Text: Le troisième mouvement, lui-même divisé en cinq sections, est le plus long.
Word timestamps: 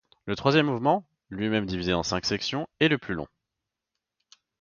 Le 0.25 0.35
troisième 0.35 0.65
mouvement, 0.65 1.05
lui-même 1.29 1.67
divisé 1.67 1.93
en 1.93 2.01
cinq 2.01 2.25
sections, 2.25 2.67
est 2.79 2.87
le 2.87 2.97
plus 2.97 3.13
long. 3.13 3.27